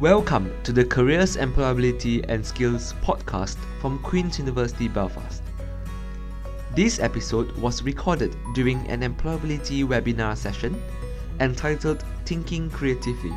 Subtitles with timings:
[0.00, 5.42] Welcome to the Careers, Employability and Skills podcast from Queen's University Belfast.
[6.74, 10.82] This episode was recorded during an employability webinar session
[11.38, 13.34] entitled Thinking Creatively,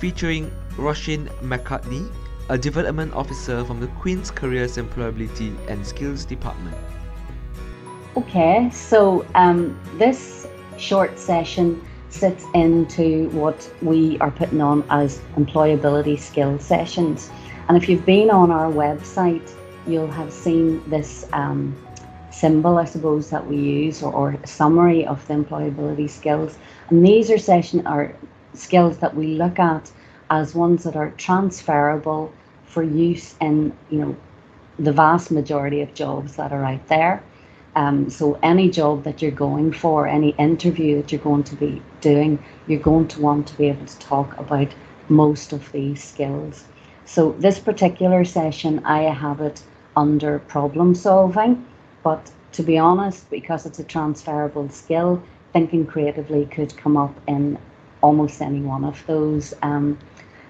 [0.00, 2.10] featuring Roisin McCartney,
[2.48, 6.76] a development officer from the Queen's Careers, Employability and Skills Department.
[8.16, 10.48] Okay, so um, this
[10.78, 17.30] short session sits into what we are putting on as employability skill sessions.
[17.68, 19.48] And if you've been on our website,
[19.86, 21.76] you'll have seen this um,
[22.30, 26.58] symbol, I suppose, that we use or, or summary of the employability skills.
[26.88, 28.14] And these are session are
[28.54, 29.90] skills that we look at
[30.30, 32.32] as ones that are transferable
[32.64, 34.16] for use in you know
[34.78, 37.22] the vast majority of jobs that are out there.
[37.76, 41.80] Um, so any job that you're going for, any interview that you're going to be
[42.00, 44.68] doing, you're going to want to be able to talk about
[45.08, 46.64] most of these skills.
[47.04, 49.62] So this particular session, I have it
[49.96, 51.66] under problem solving,
[52.02, 57.58] but to be honest, because it's a transferable skill, thinking creatively could come up in
[58.02, 59.98] almost any one of those um,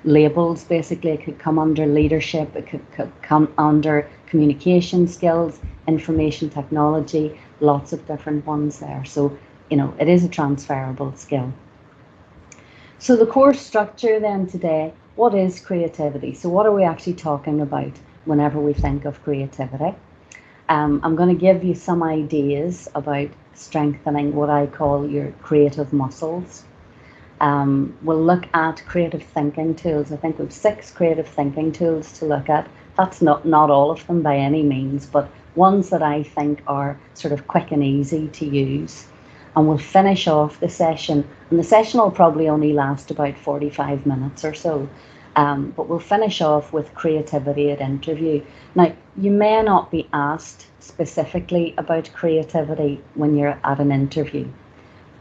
[0.05, 0.65] labels.
[0.65, 7.39] Basically, it could come under leadership, it could, could come under communication skills, information technology,
[7.61, 9.05] lots of different ones there.
[9.05, 9.37] So,
[9.69, 11.53] you know, it is a transferable skill.
[12.99, 16.33] So, the course structure then today what is creativity?
[16.33, 17.93] So, what are we actually talking about
[18.25, 19.95] whenever we think of creativity?
[20.71, 25.93] Um, I'm going to give you some ideas about strengthening what I call your creative
[25.93, 26.65] muscles.
[27.41, 30.13] Um, we'll look at creative thinking tools.
[30.13, 32.69] I think we've six creative thinking tools to look at.
[32.97, 36.99] That's not, not all of them by any means, but ones that I think are
[37.15, 39.07] sort of quick and easy to use.
[39.57, 44.07] And we'll finish off the session, and the session will probably only last about 45
[44.07, 44.89] minutes or so.
[45.37, 48.45] Um, but we'll finish off with creativity at interview.
[48.75, 54.49] Now, you may not be asked specifically about creativity when you're at an interview.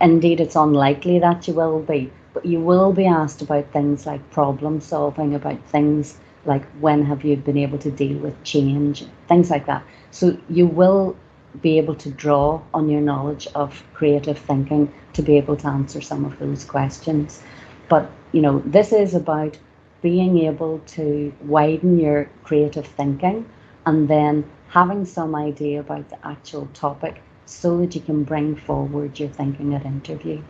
[0.01, 4.31] Indeed, it's unlikely that you will be, but you will be asked about things like
[4.31, 9.49] problem solving, about things like when have you been able to deal with change, things
[9.49, 9.83] like that.
[10.11, 11.15] So you will
[11.61, 16.01] be able to draw on your knowledge of creative thinking to be able to answer
[16.01, 17.41] some of those questions.
[17.87, 19.57] But you know, this is about
[20.01, 23.45] being able to widen your creative thinking
[23.85, 29.19] and then having some idea about the actual topic so that you can bring forward
[29.19, 30.41] your thinking at interview.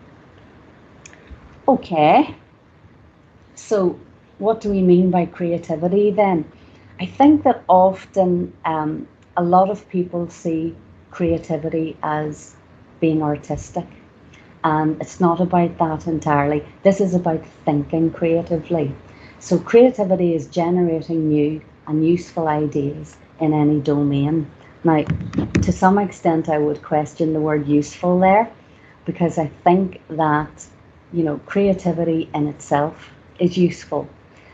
[1.68, 2.36] Okay,
[3.56, 3.98] so
[4.40, 6.46] what do we mean by creativity then?
[7.00, 9.08] I think that often um,
[9.38, 10.76] a lot of people see
[11.12, 12.56] creativity as
[13.00, 13.86] being artistic,
[14.64, 16.64] and it's not about that entirely.
[16.84, 18.94] This is about thinking creatively.
[19.40, 24.50] So, creativity is generating new and useful ideas in any domain.
[24.84, 25.04] Now,
[25.62, 28.50] to some extent, I would question the word useful there
[29.06, 30.66] because I think that,
[31.14, 34.08] you know, creativity in itself is useful.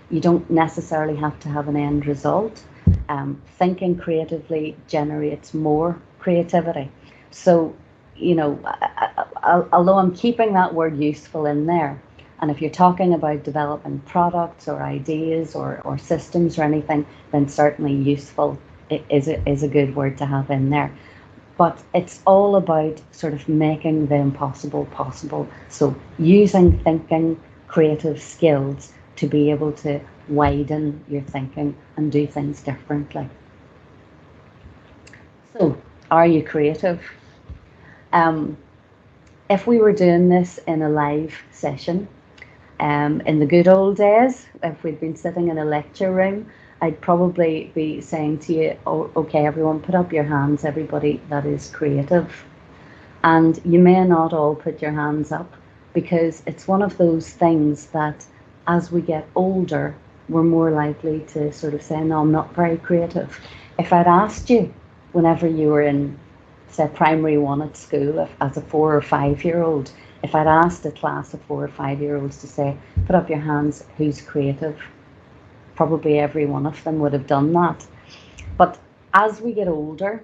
[0.09, 2.63] You don't necessarily have to have an end result.
[3.09, 6.91] Um, thinking creatively generates more creativity.
[7.31, 7.75] So,
[8.15, 12.01] you know, I, I, although I'm keeping that word useful in there,
[12.39, 17.47] and if you're talking about developing products or ideas or, or systems or anything, then
[17.47, 18.59] certainly useful
[19.09, 20.91] is a, is a good word to have in there.
[21.57, 25.47] But it's all about sort of making the impossible possible.
[25.69, 32.61] So using thinking, creative skills to be able to widen your thinking and do things
[32.61, 33.29] differently.
[35.57, 35.77] So,
[36.11, 37.01] are you creative?
[38.13, 38.57] Um,
[39.49, 42.07] if we were doing this in a live session,
[42.79, 46.49] um, in the good old days, if we'd been sitting in a lecture room
[46.81, 51.45] I'd probably be saying to you, oh, okay, everyone, put up your hands, everybody that
[51.45, 52.45] is creative.
[53.23, 55.51] And you may not all put your hands up
[55.93, 58.25] because it's one of those things that
[58.67, 59.95] as we get older,
[60.29, 63.39] we're more likely to sort of say, no, I'm not very creative.
[63.77, 64.73] If I'd asked you
[65.11, 66.17] whenever you were in,
[66.69, 69.91] say, primary one at school, if, as a four or five year old,
[70.23, 72.75] if I'd asked a class of four or five year olds to say,
[73.05, 74.81] put up your hands, who's creative?
[75.75, 77.85] probably every one of them would have done that.
[78.57, 78.79] But
[79.13, 80.23] as we get older,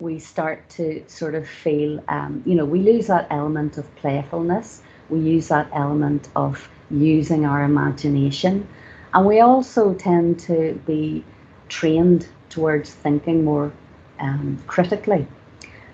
[0.00, 4.82] we start to sort of feel, um, you know, we lose that element of playfulness.
[5.08, 8.66] We use that element of using our imagination.
[9.14, 11.24] And we also tend to be
[11.68, 13.72] trained towards thinking more
[14.20, 15.26] um, critically.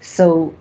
[0.00, 0.54] So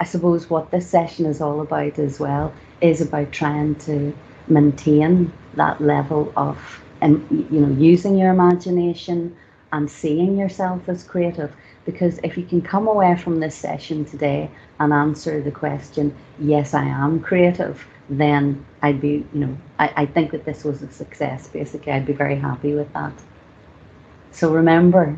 [0.00, 4.14] I suppose what this session is all about as well is about trying to
[4.48, 9.36] maintain that level of and you know using your imagination
[9.72, 11.52] and seeing yourself as creative
[11.84, 14.50] because if you can come away from this session today
[14.80, 20.06] and answer the question yes i am creative then i'd be you know I, I
[20.06, 21.92] think that this was a success basically.
[21.92, 23.12] I'd be very happy with that.
[24.30, 25.16] So remember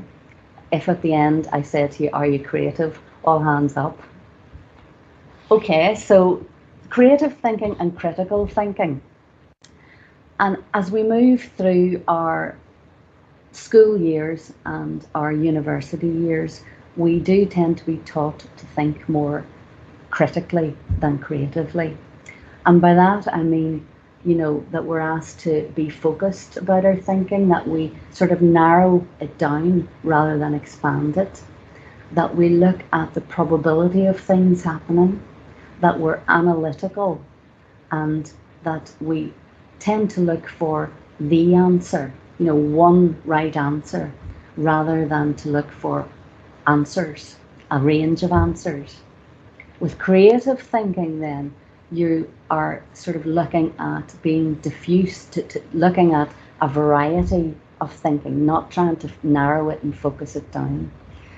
[0.73, 3.01] if at the end i say to you are you creative?
[3.25, 3.99] All hands up.
[5.51, 6.45] Okay so
[6.89, 9.01] creative thinking and critical thinking.
[10.39, 12.57] And as we move through our
[13.53, 16.63] school years and our university years,
[16.97, 19.45] we do tend to be taught to think more
[20.11, 21.97] critically than creatively.
[22.67, 23.87] And by that, I mean,
[24.25, 28.43] you know, that we're asked to be focused about our thinking, that we sort of
[28.43, 31.43] narrow it down rather than expand it,
[32.13, 35.23] that we look at the probability of things happening,
[35.81, 37.25] that we're analytical,
[37.93, 38.33] and
[38.65, 39.33] that we
[39.79, 40.91] tend to look for
[41.21, 44.13] the answer, you know, one right answer,
[44.57, 46.09] rather than to look for
[46.67, 47.37] answers,
[47.71, 48.97] a range of answers.
[49.79, 51.55] With creative thinking, then,
[51.91, 56.31] you are sort of looking at being diffuse, to, to looking at
[56.61, 60.91] a variety of thinking, not trying to narrow it and focus it down.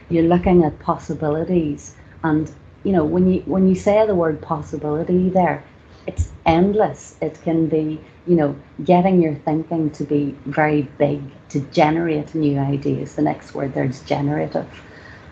[0.09, 2.51] You're looking at possibilities, and
[2.85, 5.65] you know when you when you say the word possibility, there,
[6.07, 7.17] it's endless.
[7.21, 8.55] It can be you know,
[8.85, 13.15] getting your thinking to be very big, to generate new ideas.
[13.15, 14.69] The next word there is generative.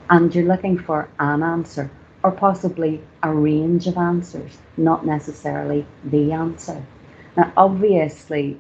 [0.09, 1.91] And you're looking for an answer
[2.27, 6.85] or possibly a range of answers, not necessarily the answer.
[7.37, 8.59] Now, obviously,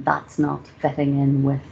[0.00, 1.62] that's not fitting in with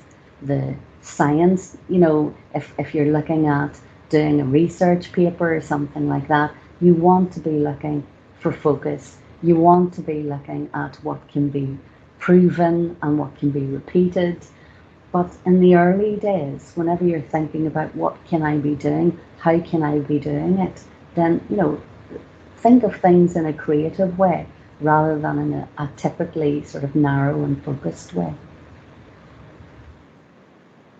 [0.40, 1.76] the science.
[1.88, 3.78] You know, if, if you're looking at
[4.08, 8.06] doing a research paper or something like that, you want to be looking
[8.40, 11.78] for focus you want to be looking at what can be
[12.18, 14.38] proven and what can be repeated.
[15.14, 19.60] But in the early days, whenever you're thinking about what can I be doing, how
[19.60, 20.82] can I be doing it,
[21.14, 21.80] then you know,
[22.56, 24.48] think of things in a creative way
[24.80, 28.34] rather than in a, a typically sort of narrow and focused way.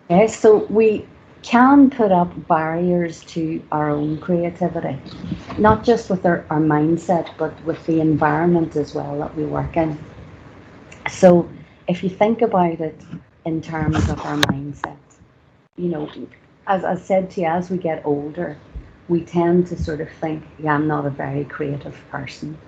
[0.08, 1.08] Okay, so we
[1.43, 4.96] can put up barriers to our own creativity,
[5.58, 9.76] not just with our, our mindset, but with the environment as well that we work
[9.76, 9.99] in.
[11.10, 11.50] So,
[11.88, 12.94] if you think about it
[13.44, 14.96] in terms of our mindset,
[15.76, 16.11] you know,
[16.67, 18.56] as I said to you, as we get older,
[19.08, 22.58] we tend to sort of think, yeah, I'm not a very creative person.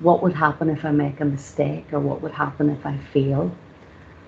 [0.00, 3.50] What would happen if I make a mistake, or what would happen if I fail?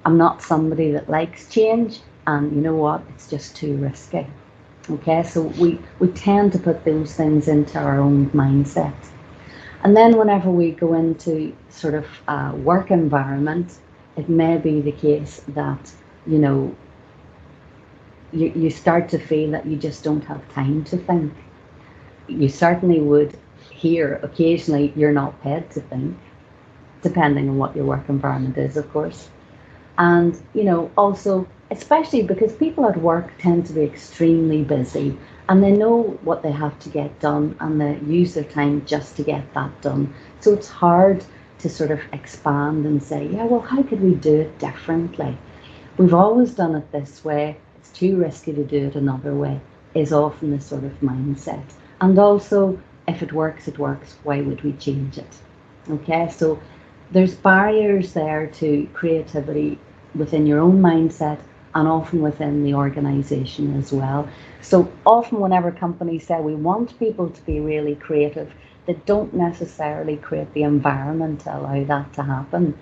[0.05, 4.27] I'm not somebody that likes change and you know what it's just too risky
[4.91, 8.95] okay so we we tend to put those things into our own mindset
[9.83, 13.79] and then whenever we go into sort of a work environment
[14.19, 15.93] it may be the case that
[16.27, 16.75] you know
[18.33, 21.33] you, you start to feel that you just don't have time to think
[22.29, 23.39] you certainly would
[23.71, 26.17] hear occasionally you're not paid to think
[27.03, 29.29] depending on what your work environment is of course
[29.99, 35.17] and you know also especially because people at work tend to be extremely busy
[35.49, 39.17] and they know what they have to get done and they use their time just
[39.17, 40.13] to get that done.
[40.41, 41.25] So it's hard
[41.59, 45.37] to sort of expand and say, yeah, well, how could we do it differently?
[45.97, 49.61] We've always done it this way, it's too risky to do it another way,
[49.95, 51.65] is often the sort of mindset.
[52.01, 55.37] And also, if it works, it works, why would we change it?
[55.91, 56.61] Okay, so
[57.11, 59.79] there's barriers there to creativity
[60.15, 61.41] within your own mindset
[61.75, 64.29] and often within the organization as well.
[64.61, 68.53] So often whenever companies say we want people to be really creative,
[68.89, 72.75] they don't necessarily create the environment to allow that to happen.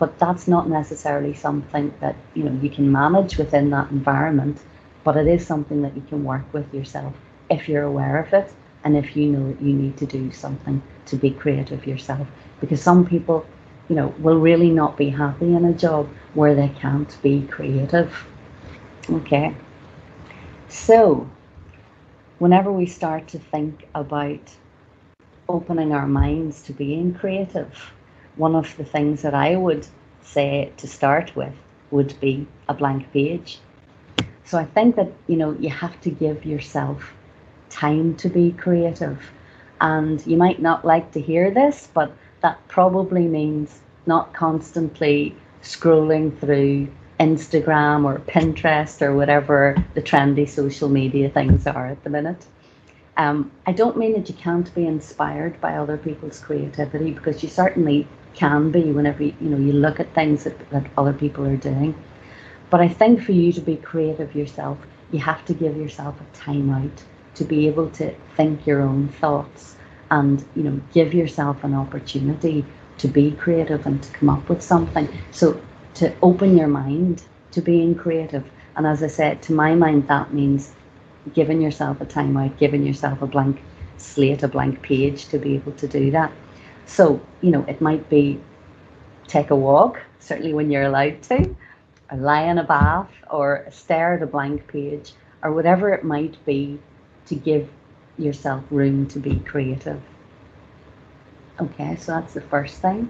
[0.00, 4.60] But that's not necessarily something that you know you can manage within that environment,
[5.04, 7.14] but it is something that you can work with yourself
[7.48, 8.52] if you're aware of it
[8.84, 12.26] and if you know that you need to do something to be creative yourself.
[12.60, 13.46] Because some people,
[13.88, 18.26] you know, will really not be happy in a job where they can't be creative.
[19.10, 19.54] Okay.
[20.68, 21.30] So,
[22.40, 24.40] whenever we start to think about
[25.52, 27.92] opening our minds to being creative,
[28.36, 29.86] one of the things that I would
[30.22, 31.54] say to start with
[31.90, 33.58] would be a blank page.
[34.44, 37.12] So I think that you know you have to give yourself
[37.70, 39.30] time to be creative.
[39.80, 46.38] And you might not like to hear this, but that probably means not constantly scrolling
[46.38, 52.46] through Instagram or Pinterest or whatever the trendy social media things are at the minute.
[53.16, 57.48] Um, I don't mean that you can't be inspired by other people's creativity because you
[57.48, 61.56] certainly can be whenever you, know you look at things that, that other people are
[61.56, 61.94] doing.
[62.70, 64.78] But I think for you to be creative yourself,
[65.10, 67.04] you have to give yourself a time out
[67.34, 69.76] to be able to think your own thoughts
[70.10, 72.64] and you know give yourself an opportunity
[72.98, 75.08] to be creative and to come up with something.
[75.32, 75.60] So
[75.94, 78.50] to open your mind to being creative.
[78.76, 80.72] And as I said, to my mind, that means
[81.34, 83.60] giving yourself a time out, giving yourself a blank
[83.96, 86.32] slate, a blank page to be able to do that.
[86.86, 88.40] So, you know, it might be
[89.28, 91.56] take a walk, certainly when you're allowed to,
[92.10, 95.12] or lie in a bath, or stare at a blank page,
[95.42, 96.78] or whatever it might be
[97.26, 97.68] to give
[98.18, 100.00] yourself room to be creative.
[101.60, 103.08] Okay, so that's the first thing.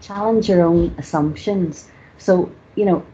[0.00, 1.90] Challenge your own assumptions.
[2.18, 3.04] So, you know,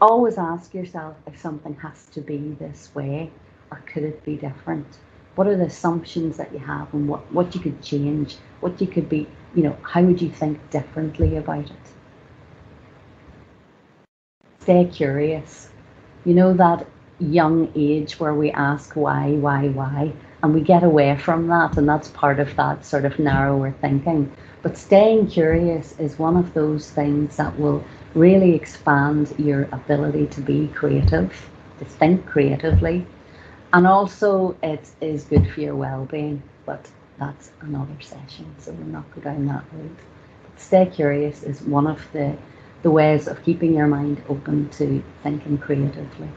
[0.00, 3.30] always ask yourself if something has to be this way
[3.70, 4.86] or could it be different?
[5.34, 8.36] What are the assumptions that you have and what, what you could change?
[8.60, 11.76] What you could be, you know, how would you think differently about it?
[14.60, 15.68] Stay curious.
[16.24, 16.86] You know that
[17.20, 20.12] young age where we ask why, why, why,
[20.42, 24.30] and we get away from that, and that's part of that sort of narrower thinking.
[24.62, 27.84] But staying curious is one of those things that will
[28.18, 33.06] really expand your ability to be creative, to think creatively,
[33.72, 36.42] and also it is good for your well-being.
[36.66, 39.98] But that's another session, so we'll not go down that route.
[40.42, 42.36] But stay curious is one of the
[42.82, 46.28] the ways of keeping your mind open to thinking creatively.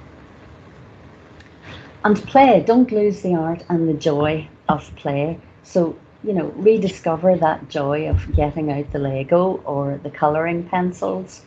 [2.04, 5.40] And play, don't lose the art and the joy of play.
[5.64, 11.42] So, you know, rediscover that joy of getting out the Lego or the colouring pencils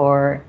[0.00, 0.44] or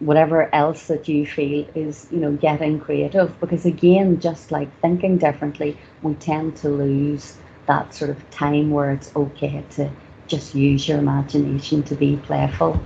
[0.00, 3.28] whatever else that you feel is, you know, getting creative.
[3.40, 8.90] Because again, just like thinking differently, we tend to lose that sort of time where
[8.92, 9.90] it's okay to
[10.26, 12.80] just use your imagination to be playful.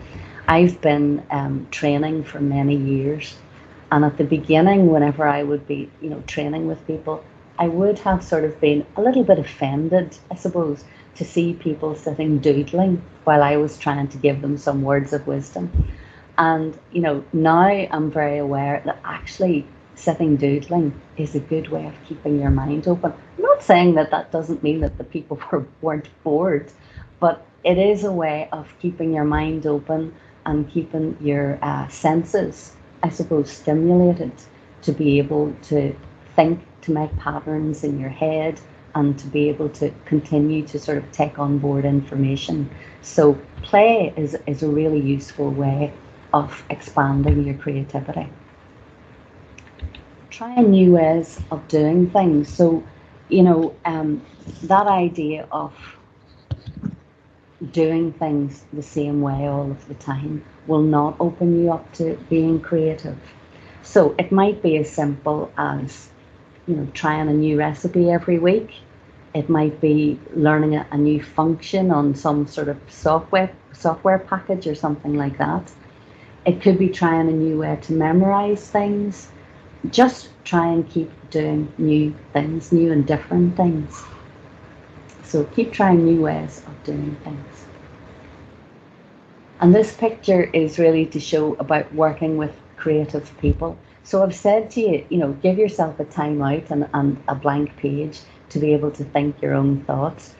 [0.48, 3.36] I've been um, training for many years
[3.92, 7.22] and at the beginning, whenever I would be, you know, training with people,
[7.62, 11.94] I would have sort of been a little bit offended, I suppose, to see people
[11.94, 15.70] sitting doodling while I was trying to give them some words of wisdom.
[16.38, 19.64] And, you know, now I'm very aware that actually
[19.94, 23.12] sitting doodling is a good way of keeping your mind open.
[23.36, 26.72] I'm not saying that that doesn't mean that the people were, weren't bored,
[27.20, 30.12] but it is a way of keeping your mind open
[30.46, 34.32] and keeping your uh, senses I suppose, stimulated
[34.82, 35.94] to be able to
[36.36, 38.60] think, to make patterns in your head,
[38.94, 42.70] and to be able to continue to sort of take on board information.
[43.00, 45.92] So, play is, is a really useful way
[46.32, 48.28] of expanding your creativity.
[50.30, 52.48] Try new ways of doing things.
[52.48, 52.82] So,
[53.28, 54.24] you know, um,
[54.62, 55.74] that idea of
[57.70, 62.16] doing things the same way all of the time will not open you up to
[62.28, 63.18] being creative.
[63.82, 66.08] So it might be as simple as,
[66.66, 68.74] you know, trying a new recipe every week.
[69.34, 74.66] It might be learning a, a new function on some sort of software software package
[74.66, 75.72] or something like that.
[76.44, 79.28] It could be trying a new way to memorize things.
[79.90, 84.02] Just try and keep doing new things, new and different things.
[85.24, 87.66] So keep trying new ways of doing things.
[89.60, 93.78] And this picture is really to show about working with creative people.
[94.04, 97.34] So I've said to you, you know, give yourself a time out and, and a
[97.34, 100.34] blank page to be able to think your own thoughts.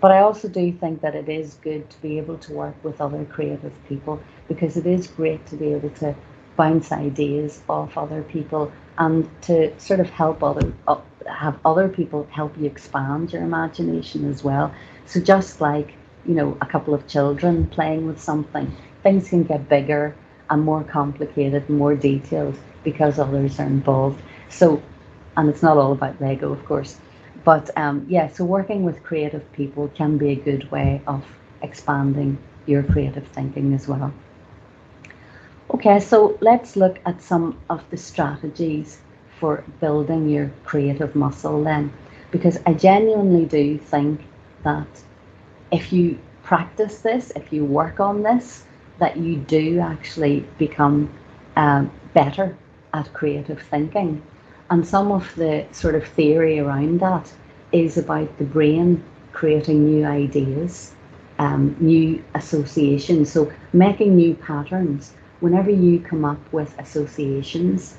[0.00, 3.00] But I also do think that it is good to be able to work with
[3.00, 6.14] other creative people because it is great to be able to
[6.56, 12.26] bounce ideas off other people and to sort of help other uh, have other people
[12.30, 14.72] help you expand your imagination as well.
[15.06, 15.94] So just like
[16.26, 18.70] you know, a couple of children playing with something,
[19.02, 20.14] things can get bigger
[20.50, 24.22] and more complicated, more detailed because others are involved.
[24.48, 24.82] So,
[25.36, 26.98] and it's not all about Lego, of course.
[27.44, 31.24] But um, yeah, so working with creative people can be a good way of
[31.62, 34.12] expanding your creative thinking as well.
[35.74, 39.00] Okay, so let's look at some of the strategies
[39.38, 41.92] for building your creative muscle then,
[42.30, 44.20] because I genuinely do think
[44.64, 44.88] that
[45.70, 48.64] if you practice this, if you work on this,
[48.98, 51.08] that you do actually become
[51.56, 52.56] um, better
[52.92, 54.22] at creative thinking.
[54.70, 57.32] And some of the sort of theory around that
[57.72, 60.94] is about the brain creating new ideas,
[61.38, 63.32] um, new associations.
[63.32, 65.12] So making new patterns.
[65.40, 67.96] Whenever you come up with associations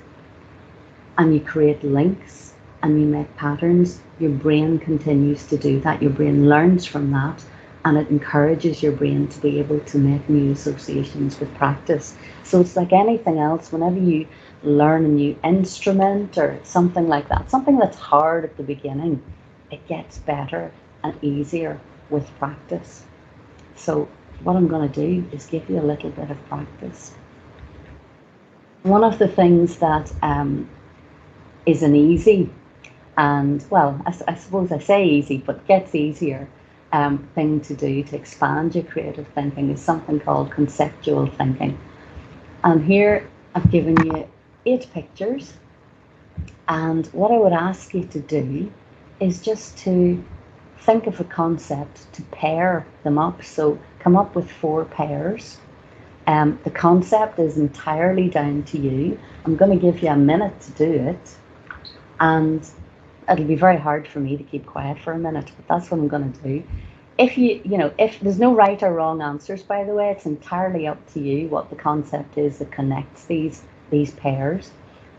[1.17, 6.01] and you create links and you make patterns, your brain continues to do that.
[6.01, 7.43] Your brain learns from that
[7.83, 12.15] and it encourages your brain to be able to make new associations with practice.
[12.43, 14.27] So it's like anything else, whenever you
[14.63, 19.21] learn a new instrument or something like that, something that's hard at the beginning,
[19.71, 20.71] it gets better
[21.03, 23.03] and easier with practice.
[23.75, 24.07] So,
[24.43, 27.13] what I'm going to do is give you a little bit of practice.
[28.83, 30.69] One of the things that um,
[31.65, 32.49] isn't easy,
[33.17, 36.47] and well, I, I, suppose I say easy, but gets easier
[36.91, 41.79] um, thing to do to expand your creative thinking is something called conceptual thinking.
[42.63, 44.27] And here I've given you
[44.65, 45.53] eight pictures.
[46.67, 48.71] And what I would ask you to do
[49.19, 50.23] is just to
[50.79, 53.43] think of a concept to pair them up.
[53.43, 55.57] So come up with four pairs.
[56.27, 59.19] Um, the concept is entirely down to you.
[59.45, 61.35] I'm going to give you a minute to do it.
[62.19, 62.67] And
[63.29, 65.99] it'll be very hard for me to keep quiet for a minute, but that's what
[65.99, 66.63] I'm going to do.
[67.17, 70.25] If you, you know, if there's no right or wrong answers, by the way, it's
[70.25, 74.71] entirely up to you what the concept is that connects these these pairs.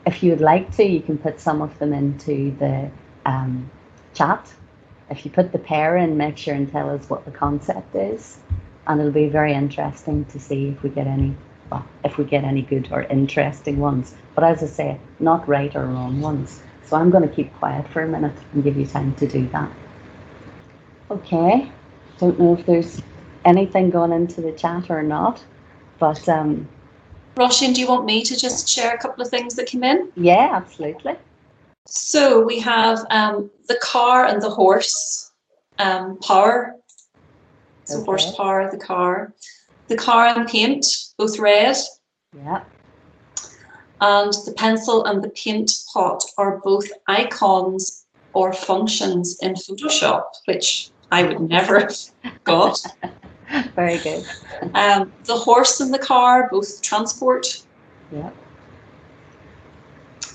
[0.07, 2.91] If you'd like to, you can put some of them into the
[3.27, 3.71] um,
[4.15, 4.53] chat.
[5.11, 8.39] If you put the pair in, make sure and tell us what the concept is,
[8.89, 11.37] and it'll be very interesting to see if we get any,
[11.71, 14.15] well, if we get any good or interesting ones.
[14.35, 16.63] But as I say, not right or wrong ones.
[16.87, 19.49] So I'm going to keep quiet for a minute and give you time to do
[19.51, 19.71] that.
[21.11, 21.71] Okay,
[22.19, 23.03] don't know if there's
[23.45, 25.45] anything going into the chat or not,
[25.99, 26.69] but um,
[27.37, 30.13] Roisin, do you want me to just share a couple of things that came in?
[30.17, 31.17] Yeah, absolutely.
[31.87, 35.33] So we have um, the car and the horse
[35.79, 36.77] um, power.
[37.85, 38.05] So okay.
[38.05, 39.33] horsepower, the car.
[39.89, 40.87] The car and paint,
[41.17, 41.77] both red.
[42.37, 42.65] Yeah.
[44.01, 50.91] And the pencil and the paint pot are both icons or functions in Photoshop, which
[51.11, 51.81] I would never
[52.23, 52.79] have got.
[53.75, 54.27] Very good.
[54.75, 57.63] Um, the horse and the car, both transport.
[58.11, 58.31] Yeah.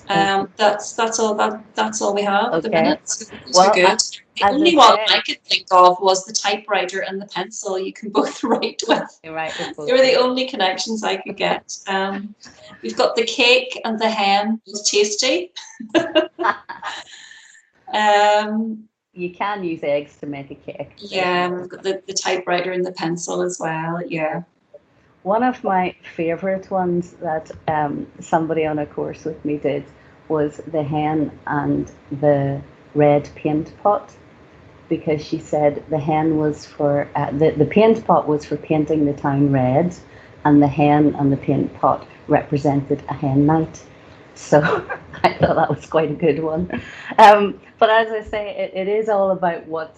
[0.10, 3.02] Um, that's that's all that that's all we have at the minute.
[3.06, 4.00] So well, good.
[4.38, 7.78] The only one I could think of was the typewriter and the pencil.
[7.78, 9.20] You can both write with.
[9.24, 9.54] You're right.
[9.58, 11.78] They were the only connections I could get.
[11.88, 12.36] Um,
[12.82, 14.62] we've got the cake and the ham.
[14.66, 15.52] It was tasty.
[17.94, 20.92] um, you can use eggs to make a cake.
[20.98, 24.02] Yeah, we've got the, the typewriter and the pencil as well.
[24.06, 24.44] Yeah.
[25.24, 29.84] One of my favourite ones that um, somebody on a course with me did
[30.30, 32.62] was the hen and the
[32.94, 34.16] red paint pot
[34.90, 39.06] because she said the hen was for uh, the, the paint pot was for painting
[39.06, 39.94] the town red
[40.46, 43.84] and the hen and the paint pot represented a hen night
[44.38, 44.62] so
[45.24, 46.70] I thought that was quite a good one.
[47.18, 49.96] Um, but as I say, it, it is all about what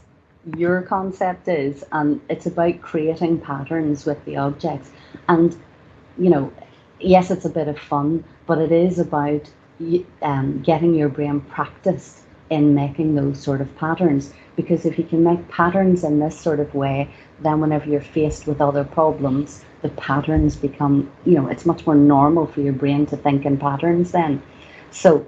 [0.57, 4.91] your concept is, and it's about creating patterns with the objects.
[5.27, 5.55] And,
[6.17, 6.51] you know,
[6.99, 9.49] yes, it's a bit of fun, but it is about
[10.21, 14.33] um, getting your brain practiced in making those sort of patterns.
[14.55, 17.09] Because if you can make patterns in this sort of way,
[17.41, 21.95] then whenever you're faced with other problems, the patterns become, you know, it's much more
[21.95, 24.41] normal for your brain to think in patterns then.
[24.91, 25.25] So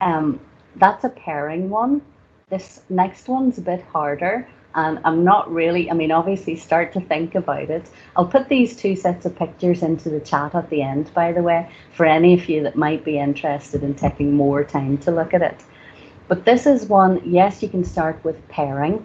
[0.00, 0.40] um,
[0.76, 2.02] that's a pairing one.
[2.48, 4.48] This next one's a bit harder.
[4.74, 7.90] And I'm not really, I mean, obviously, start to think about it.
[8.14, 11.42] I'll put these two sets of pictures into the chat at the end, by the
[11.42, 15.34] way, for any of you that might be interested in taking more time to look
[15.34, 15.64] at it.
[16.28, 19.04] But this is one, yes, you can start with pairing.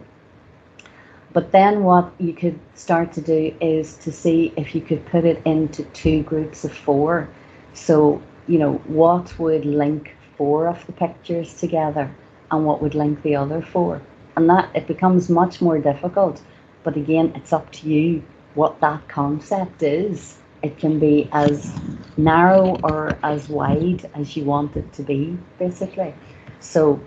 [1.33, 5.25] But then what you could start to do is to see if you could put
[5.25, 7.27] it into two groups of four.
[7.73, 12.13] So, you know, what would link four of the pictures together
[12.51, 13.99] and what would link the other four?
[14.35, 16.39] And that it becomes much more difficult.
[16.83, 20.37] But again, it's up to you what that concept is.
[20.61, 21.73] It can be as
[22.15, 26.13] narrow or as wide as you want it to be, basically.
[26.59, 27.01] So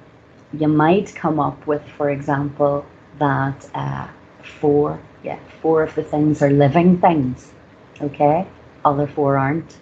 [0.53, 2.85] you might come up with, for example,
[3.19, 4.09] that uh,
[4.43, 7.53] four, yeah, four of the things are living things,
[8.01, 8.47] okay?
[8.85, 9.79] Other four aren't.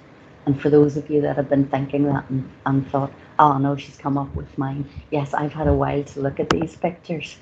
[0.46, 3.76] And for those of you that have been thinking that and, and thought, oh no,
[3.76, 4.88] she's come up with mine.
[5.10, 7.38] Yes, I've had a while to look at these pictures.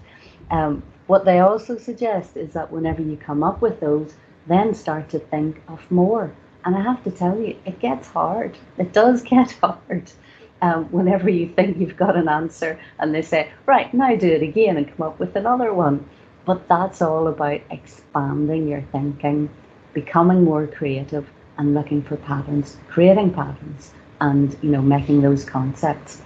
[0.50, 4.14] Um, what they also suggest is that whenever you come up with those,
[4.46, 6.36] then start to think of more.
[6.64, 8.58] And I have to tell you, it gets hard.
[8.78, 10.12] It does get hard
[10.62, 14.42] um, whenever you think you've got an answer and they say, right, now do it
[14.42, 16.08] again and come up with another one.
[16.46, 19.50] But that's all about expanding your thinking,
[19.94, 26.22] becoming more creative and looking for patterns, creating patterns and, you know, making those concepts.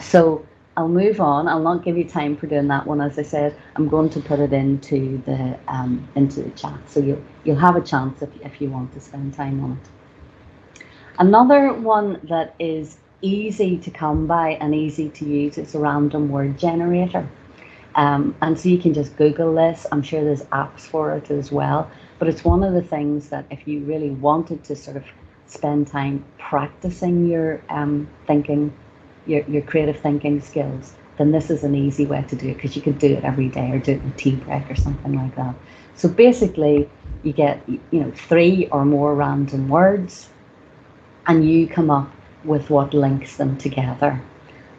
[0.00, 1.48] So I'll move on.
[1.48, 3.00] I'll not give you time for doing that one.
[3.00, 7.00] As I said, I'm going to put it into the um, into the chat, so
[7.00, 9.90] you'll you'll have a chance if if you want to spend time on it.
[11.18, 16.28] Another one that is easy to come by and easy to use It's a random
[16.30, 17.28] word generator.
[17.94, 19.86] Um, and so you can just Google this.
[19.90, 21.90] I'm sure there's apps for it as well.
[22.18, 25.04] But it's one of the things that if you really wanted to sort of
[25.46, 28.72] spend time practicing your um, thinking
[29.26, 32.76] your, your creative thinking skills, then this is an easy way to do it because
[32.76, 35.34] you could do it every day or do it in tea break or something like
[35.36, 35.54] that.
[35.96, 36.88] So basically,
[37.24, 40.28] you get you know three or more random words,
[41.26, 42.10] and you come up
[42.44, 44.20] with what links them together.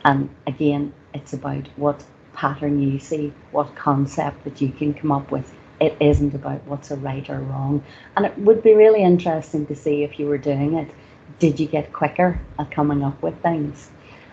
[0.05, 5.31] And again, it's about what pattern you see, what concept that you can come up
[5.31, 5.53] with.
[5.81, 7.83] It isn't about what's a right or wrong.
[8.15, 10.89] And it would be really interesting to see if you were doing it.
[11.39, 13.89] Did you get quicker at coming up with things?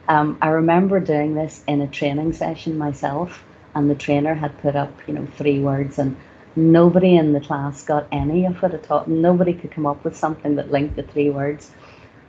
[0.09, 4.77] Um, I remember doing this in a training session myself, and the trainer had put
[4.77, 6.17] up, you know, three words, and
[6.55, 9.05] nobody in the class got any of it at all.
[9.07, 11.71] Nobody could come up with something that linked the three words.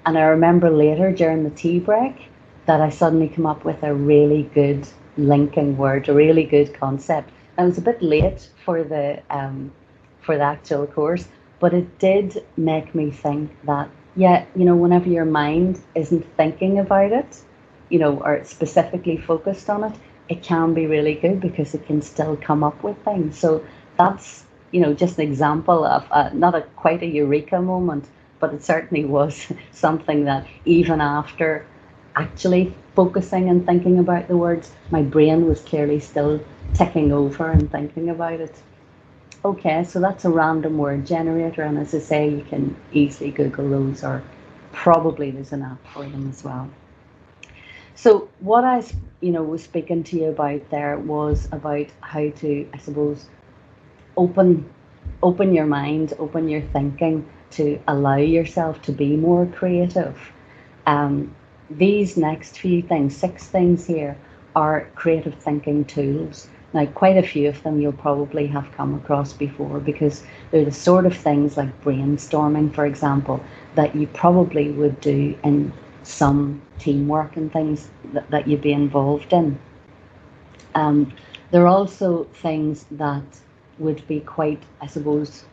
[0.07, 2.29] And I remember later during the tea break
[2.65, 7.29] that I suddenly come up with a really good linking word, a really good concept.
[7.57, 9.73] I was a bit late for the um,
[10.21, 11.27] for the actual course,
[11.59, 16.79] but it did make me think that yeah, you know, whenever your mind isn't thinking
[16.79, 17.41] about it,
[17.89, 19.95] you know, or it's specifically focused on it,
[20.29, 23.37] it can be really good because it can still come up with things.
[23.37, 23.61] So
[23.97, 28.05] that's, you know, just an example of uh, not a quite a eureka moment,
[28.39, 31.65] but it certainly was something that even after
[32.15, 36.39] actually focusing and thinking about the words, my brain was clearly still
[36.73, 38.55] ticking over and thinking about it.
[39.45, 43.69] Okay, so that's a random word generator, and as I say, you can easily Google
[43.69, 44.23] those, or
[44.71, 46.69] probably there's an app for them as well.
[47.95, 48.83] So what I,
[49.21, 53.27] you know, was speaking to you about there was about how to, I suppose,
[54.17, 54.67] open,
[55.23, 60.17] open your mind, open your thinking to allow yourself to be more creative.
[60.85, 61.35] Um,
[61.69, 64.17] these next few things, six things here,
[64.55, 66.47] are creative thinking tools.
[66.73, 70.71] Now, quite a few of them you'll probably have come across before because they're the
[70.71, 73.43] sort of things like brainstorming, for example,
[73.75, 75.71] that you probably would do in
[76.03, 79.57] some teamwork and things that, that you'd be involved in.
[80.75, 81.13] Um,
[81.51, 83.23] there are also things that
[83.79, 85.45] would be quite, I suppose,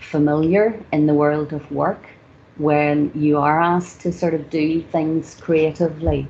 [0.00, 2.08] familiar in the world of work
[2.56, 6.26] when you are asked to sort of do things creatively.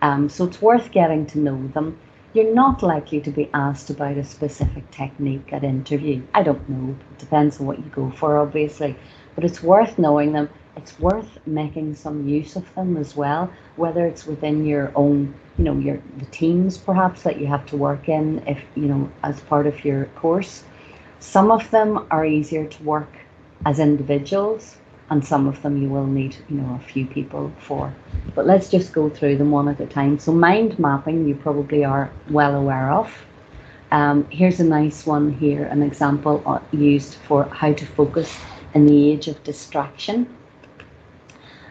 [0.00, 1.98] Um, so it's worth getting to know them.
[2.34, 6.22] You're not likely to be asked about a specific technique at interview.
[6.34, 6.94] I don't know.
[7.10, 8.96] It depends on what you go for, obviously.
[9.34, 14.06] But it's worth knowing them it's worth making some use of them as well, whether
[14.06, 18.08] it's within your own, you know, your the teams perhaps that you have to work
[18.08, 20.64] in if you know as part of your course.
[21.22, 23.16] Some of them are easier to work
[23.64, 24.76] as individuals,
[25.08, 27.94] and some of them you will need, you know, a few people for.
[28.34, 30.18] But let's just go through them one at a time.
[30.18, 33.08] So mind mapping, you probably are well aware of.
[33.92, 38.36] Um, here's a nice one here, an example uh, used for how to focus
[38.74, 40.26] in the age of distraction.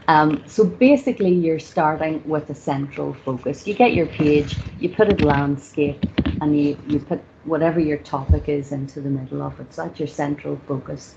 [0.08, 3.68] Um, so basically, you're starting with a central focus.
[3.68, 6.06] You get your page, you put it landscape,
[6.42, 9.74] and you, you put whatever your topic is into the middle of it.
[9.74, 11.16] So that's your central focus.